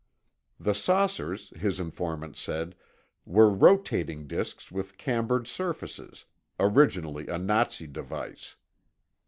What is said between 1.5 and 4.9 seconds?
his informant said, were rotating disks